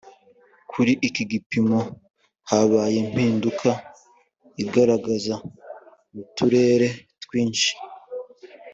[0.71, 1.79] kuri iki gipimo
[2.49, 3.69] habaye impinduka
[4.63, 5.35] igaragara
[6.13, 6.87] mu turere
[7.23, 7.71] twinshi